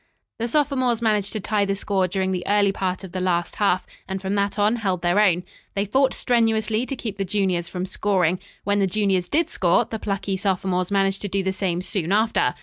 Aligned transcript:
The 0.39 0.47
sophomores 0.47 0.99
managed 0.99 1.31
to 1.33 1.39
tie 1.39 1.63
the 1.63 1.75
score 1.75 2.07
during 2.07 2.31
the 2.31 2.43
early 2.47 2.71
part 2.71 3.03
of 3.03 3.11
the 3.11 3.19
last 3.19 3.57
half, 3.57 3.85
and 4.07 4.19
from 4.19 4.33
that 4.33 4.57
on 4.57 4.77
held 4.77 5.03
their 5.03 5.19
own. 5.19 5.43
They 5.75 5.85
fought 5.85 6.15
strenuously 6.15 6.87
to 6.87 6.95
keep 6.95 7.17
the 7.19 7.23
juniors 7.23 7.69
from 7.69 7.85
scoring. 7.85 8.39
When 8.63 8.79
the 8.79 8.87
juniors 8.87 9.27
did 9.27 9.51
score, 9.51 9.85
the 9.85 9.99
plucky 9.99 10.37
sophomores 10.37 10.89
managed 10.89 11.21
to 11.21 11.27
do 11.27 11.43
the 11.43 11.53
same 11.53 11.81
soon 11.83 12.11
after. 12.11 12.55